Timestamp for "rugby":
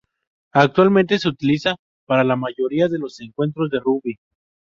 3.79-4.15